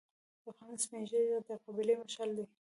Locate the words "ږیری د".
1.09-1.49